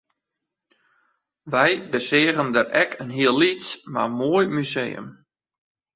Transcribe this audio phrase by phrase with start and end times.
[1.51, 5.07] Wy beseagen dêr ek in hiel lyts mar moai museum